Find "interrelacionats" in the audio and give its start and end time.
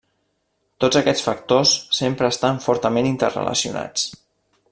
3.11-4.09